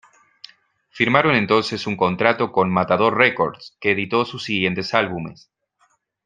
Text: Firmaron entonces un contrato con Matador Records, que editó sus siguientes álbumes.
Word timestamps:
Firmaron 0.89 1.35
entonces 1.35 1.85
un 1.85 1.95
contrato 1.95 2.51
con 2.51 2.71
Matador 2.73 3.15
Records, 3.15 3.77
que 3.79 3.91
editó 3.91 4.25
sus 4.25 4.41
siguientes 4.45 4.95
álbumes. 4.95 5.51